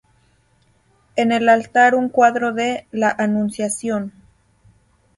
En 1.15 1.31
el 1.31 1.47
altar 1.47 1.93
un 1.93 2.09
cuadro 2.09 2.53
de 2.53 2.87
"La 2.89 3.11
Anunciación". 3.15 4.11